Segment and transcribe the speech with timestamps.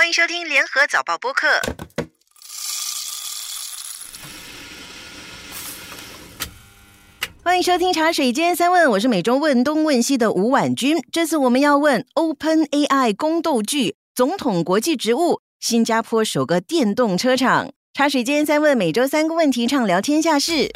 [0.00, 1.46] 欢迎收听联合早报播客。
[7.42, 10.96] 欢迎收听茶水间三问，我是每周问东问西的吴婉君。
[11.12, 17.70] 这次我们要问 Open AI 宫斗剧总统国际职务，新加坡首个电动车厂。
[17.92, 20.72] 茶水间三问，每周三个问题，畅聊天下事。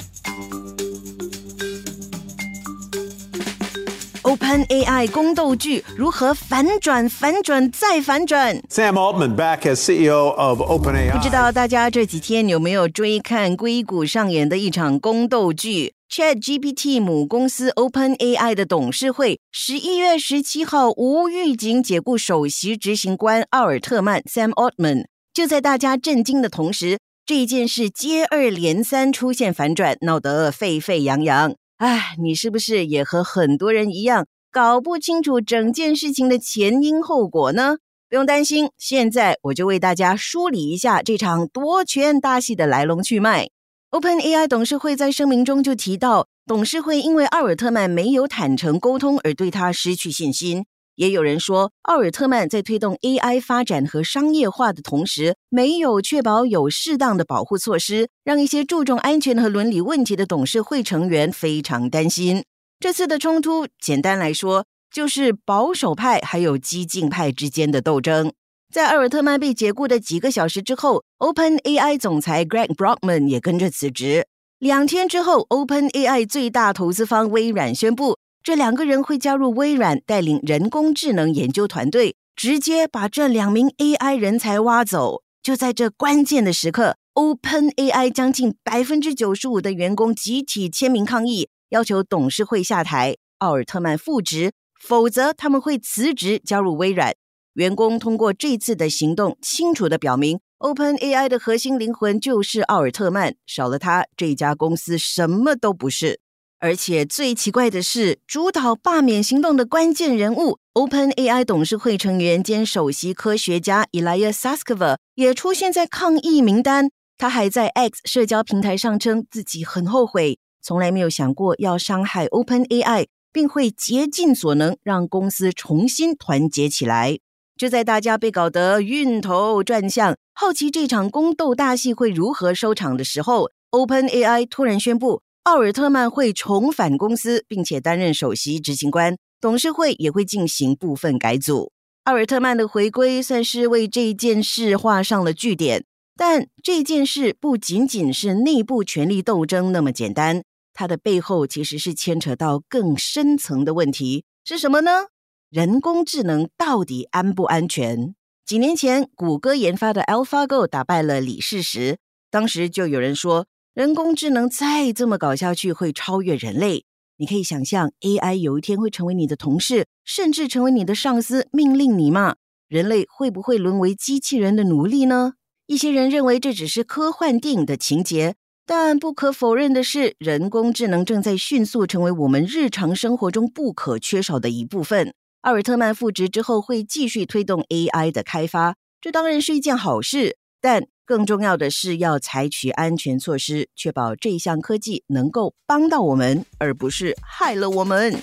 [4.24, 11.12] Open AI 宫斗剧如何反转、反转再反转？Sam Altman back as CEO of Open AI。
[11.12, 25.04] 不知道大家这几天有没有追看硅谷上演的一场宫斗剧？Chat GPT 母公司 Open AI 的董事会十一月十七号无预警解雇首席执行官奥尔特曼 Sam Altman。
[25.34, 31.54] 就在大家震惊的同时，这一件事接二连三出现反转，闹得沸沸扬扬。
[31.78, 37.78] 哎，你是不是也和很多人一样搞不清楚整件事情的前因后果呢？
[38.08, 43.48] 不用担心，现在我就为大家梳理一下这场夺权大戏的来龙去脉。
[43.90, 50.66] OpenAI 董事会在声明中就提到，董事会因为奥尔特曼没有坦诚沟通而对他失去信心。
[50.96, 62.44] 也有人说，奥尔特曼在推动 AI 发展和商业化的同时，没有确保有适当的保护措施，让一些注重安全和伦理问题的董事会成员非常担心。
[62.78, 68.32] 这次的冲突，简单来说，就是保守派还有激进派之间的斗争。
[68.72, 74.26] 在奥尔特曼被解雇的几个小时之后，OpenAI 总裁 Greg Brockman 也跟着辞职。
[74.58, 78.16] 两天之后，OpenAI 最大投资方微软宣布。
[78.44, 85.22] 这两个人会加入微软，带领人工智能研究团队，直接把这两名 AI 人才挖走。
[85.42, 97.14] 就在这关键的时刻，OpenAI 将近百分之九十五的员工集体签名抗议，要求董事会下台，奥尔特曼复职，否则他们会辞职加入微软。
[97.54, 106.20] 员工通过这次的行动，清楚的表明，OpenAI 的核心灵魂就是奥尔特曼，少了他，这家公司什么都不是。
[106.64, 116.88] 而且最奇怪的是，主导罢免行动的关键人物 OpenAI 董事会成员兼首席科学家 Ilya Sutskever 也出现在抗议名单。
[117.18, 127.18] 他还在 X 社交平台上称自己很后悔，从来没有想过要伤害 OpenAI，并会竭尽所能让公司重新团结起来。
[127.58, 135.20] 就在大家被搞得晕头转向，好奇这场宫斗大戏会如何收场的时候，OpenAI 突然宣布。
[135.44, 141.70] 奥尔特曼会重返公司，并且担任首席执行官，董事会也会进行部分改组。
[142.04, 145.84] 奥尔特曼的回归算是为这件事画上了句点，
[146.16, 155.08] 但这件事不仅仅是内部权力斗争那么简单，它的背后其实是牵扯到更深层的问题，是什么呢？
[155.50, 158.14] 人工智能到底安不安全？
[158.46, 161.98] 几年前，谷歌研发的 AlphaGo 打败了李世石，
[162.30, 163.46] 当时就有人说。
[163.74, 166.84] 人工智能再这么搞下去，会超越人类。
[167.16, 172.36] 你可以想象，AI 有一天会成为你的同事，甚至成为你的上司，命令你吗？
[172.68, 175.32] 人类会不会沦为机器人的奴隶呢？
[175.66, 185.12] 一些人认为这只是科幻电影的情节，但不可否认的是，人工智能正在迅速成为我们日常生活中不可缺少的一部分。
[185.40, 190.86] 奥尔特曼复职之后，会继续推动 AI 的开发，这当然是一件好事，但。
[191.05, 198.15] 更重要的是要采取安全措施，确保这项科技能够帮到我们，而不是害了我们。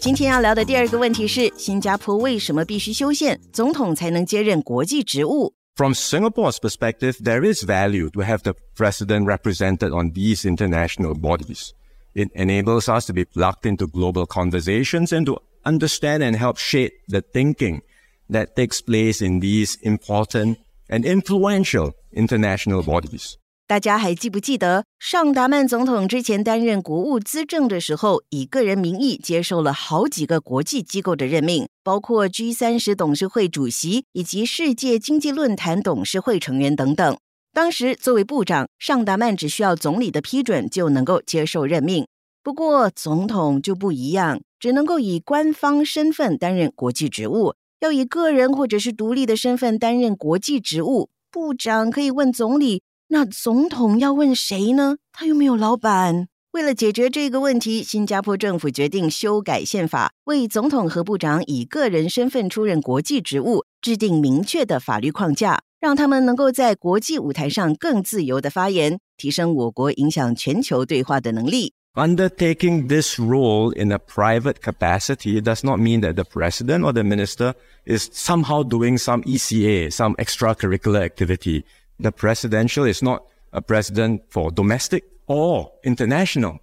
[0.00, 5.54] 今天要聊的第二个问题是：新加坡为什么必须修宪，总统才能接任国际职务？
[5.76, 11.70] From Singapore's perspective, there is value to have the president represented on these international bodies.
[12.14, 16.92] It enables us to be plugged into global conversations and to understand and help shape
[17.08, 17.80] the thinking.
[18.29, 20.57] that takes place in these important
[20.87, 23.33] and influential international bodies.
[23.67, 37.17] 大家还记不记得，尚达曼总统之前担任国务资政的时候，以个人名义接受了好几个国际机构的任命，包括 G 三十董事会主席以及世界经济论坛董事会成员等等。
[37.53, 42.07] 当时作为部长，尚达曼只需要总理的批准就能够接受任命。
[42.41, 47.53] 不过总统就不一样，只能够以官方身份担任国际职务。
[47.79, 54.97] 要以个人或者是独立的身份担任国际职务，部长可以问总理，那总统要问谁呢？
[55.11, 56.27] 他又没有老板。
[56.51, 71.73] 为了解决这个问题，新加坡政府决定修改宪法，为总统和部长以个人身份出任国际职务制定明确的法律框架，让他们能够在国际舞台上更自由的发言，提升我国影响全球对话的能力。
[71.96, 77.54] undertaking this role in a private capacity does not mean that the president or the minister
[77.84, 81.64] is somehow doing some ECA, some extracurricular activity.
[82.00, 86.60] The presidential is not a president for domestic or international.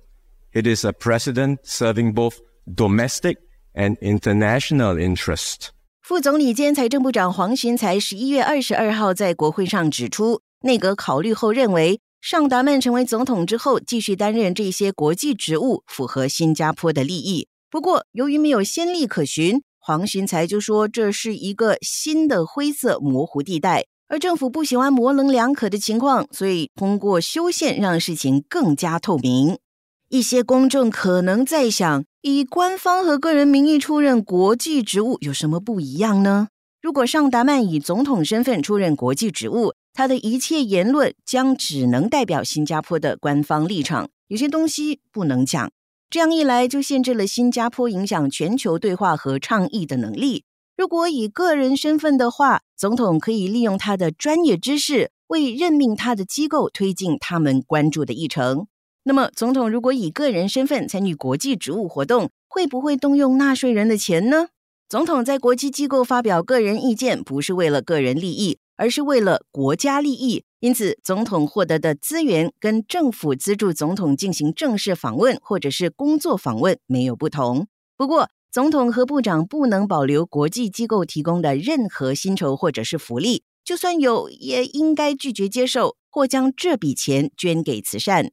[0.51, 3.38] It is a president serving both domestic
[3.75, 5.69] and international interest.
[6.01, 17.49] 副总理兼财政部长黄循才十一月二十二号在国会上指出，内阁考虑后认为， 尚达曼成为总统之后，继续担任这些国际职务符合新加坡的利益。
[17.71, 29.59] 不过，由于没有先例可循，黄循才就说这是一个新的灰色模糊地带，而政府不喜欢模棱两可的情况，所以通过修宪让事情更加透明。
[30.09, 36.49] 一些公众可能在想，以官方和个人名义出任国际职务有什么不一样呢？
[36.81, 45.70] 如果尚达曼以总统身份出任国际职务，他的一切言论将只能代表新加坡的官方立场，有些东西不能讲。
[46.11, 50.44] 这样一来，就限制了新加坡影响全球对话和倡议的能力。
[50.76, 58.67] 如果以个人身份的话，总统可以利用他的专业知识，为任命他的机构推进他们关注的议程。
[59.05, 64.49] 那么，总统如果以个人身份参与国际职务活动，会不会动用纳税人的钱呢？
[64.88, 70.44] 总统在国际机构发表个人意见，不是为了个人利益，而是为了国家利益。
[70.61, 77.67] 因此，总统获得的资源跟政府资助总统进行正式访问或者是工作访问没有不同。
[77.97, 88.31] 不过，总统和部长不能保留国际机构提供的任何薪酬或者是福利，就算有，也应该拒绝接受或将这笔钱捐给慈善。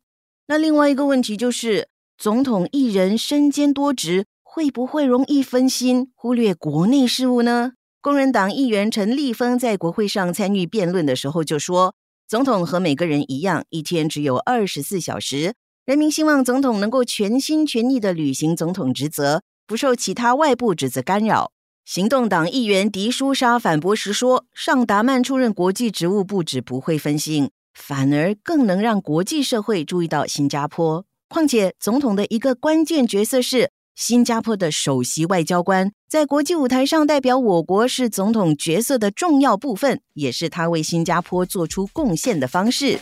[0.48, 7.74] 那另外一个问题就是，总统一人身兼多职，会不会容易分心，忽略国内事务呢？
[8.04, 11.94] 工人党议员陈立峰在国会上参与辩论的时候就说
[12.28, 15.54] ：“总统和每个人一样，一天只有二十四小时。
[15.86, 21.52] 人民希望总统能够全心全意的履行总统职责，不受其他外部职责干扰。”
[21.86, 31.06] 行动党议员狄舒莎反驳时说：“尚达曼出任国际职务，不止不会分心。”反而更能让国际社会注意到新加坡。
[31.28, 33.70] 况且，总统的一个关键角色是
[34.02, 42.98] 新加坡的首席外交官，在国际舞台上代表我国是总统角色的重要部分，也是他为新加坡做出贡献的方式。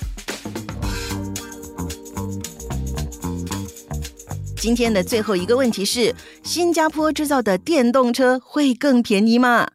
[4.58, 6.14] 今天的最后一个问题是：
[6.44, 9.70] 新加坡制造的电动车会更便宜吗？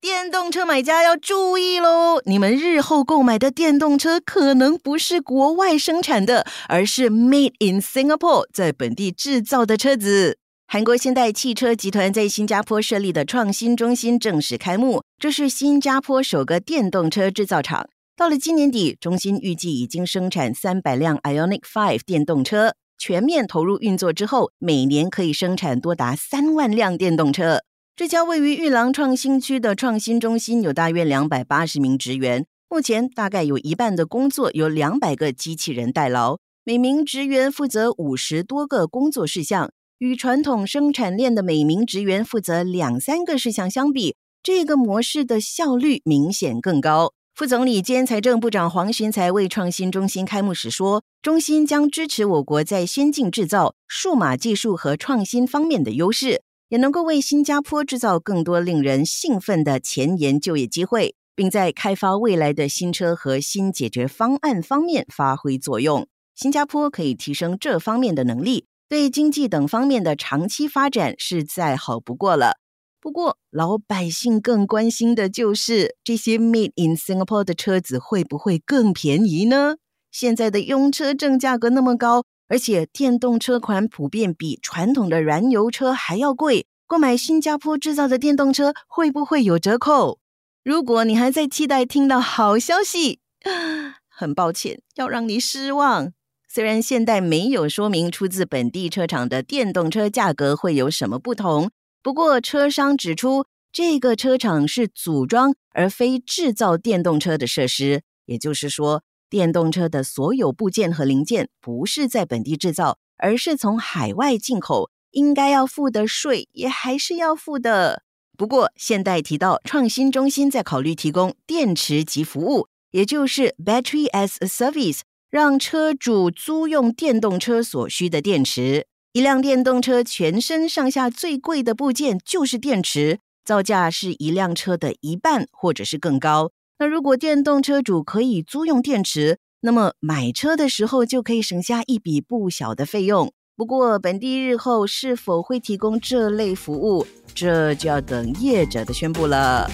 [0.00, 2.20] 电动车买家要注意喽！
[2.24, 10.38] 你们日后购买的电动车可能不是国外生产的，而是 Made in Singapore 在本地制造的车子。
[10.70, 17.88] 韩国现代汽车集团在新加坡设立的创新中心正式开幕，这是新加坡首个电动车制造厂。
[18.14, 27.62] 到了今年底，中心预计已经生产三百辆 Ionic Five 电动车，全面投入运作之后，每年可以生产多达三万辆电动车。
[27.96, 47.12] 这家位于玉郎创新区的创新中心有大约两百八十名职员，目前大概有一半的工作由两百个机器人代劳，每名职员负责五十多个工作事项，与传统生产链的每名职员负责两三个事项相比，这个模式的效率明显更高。
[47.34, 66.06] 副总理兼财政部长黄循才为创新中心开幕时说：“中心将支持我国在先进制造、数码技术和创新方面的优势。”也能够为新加坡制造更多令人兴奋的前沿就业机会，并在开发未来的新车和新解决方案方面发挥作用。
[66.34, 72.58] 新加坡可以提升这方面的能力，对经济等方面的长期发展是再好不过了。
[73.00, 79.76] 不过，老百姓更关心的就是这些 Made in Singapore 的车子会不会更便宜呢？
[80.10, 82.24] 现在的用车证价格那么高。
[82.50, 90.18] 而且电动车款普遍比传统的燃油车还要贵，购买新加坡制造的电动车会不会有折扣？
[90.64, 93.20] 如果你还在期待听到好消息，
[94.08, 96.12] 很抱歉要让你失望。
[96.48, 101.70] 虽然现代没有说明出自本地车厂的电动车价格会有什么不同，
[102.02, 109.04] 不过车商指出，这个车厂是组装而非制造电动车的设施，也就是说。
[109.30, 118.04] 电动车的所有部件和零件不是在本地制造，而是从海外进口，应该要付的税也还是要付的。
[118.38, 128.86] 不过，现代提到创新中心在考虑提供电池及服务，也就是 Battery as a Service，让车主租用电动车所需的电池。
[129.12, 136.50] 一辆电动车全身上下最贵的部件就是电池，造价是一辆车的一半或者是更高。
[136.78, 143.32] 那如果电动车主可以租用电池，那么买车的时候就可以省下一笔不小的费用。
[143.56, 147.04] 不过，本地日后是否会提供这类服务，
[147.34, 149.68] 这就要等业者的宣布了。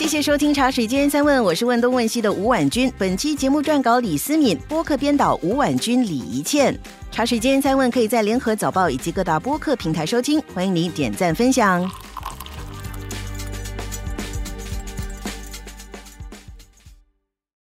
[0.00, 2.90] 谢谢收听《茶水间三问》，我是问东问西的吴婉君。
[2.96, 6.72] 本期节目撰稿李思敏，播客编导吴婉君、李怡倩。
[7.12, 11.82] 《茶水间三问》可以在联合早报以及各大播客平台收听，欢迎您点赞分享。